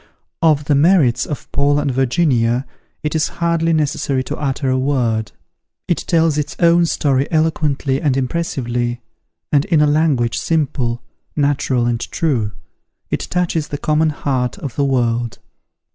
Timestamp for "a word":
4.67-5.31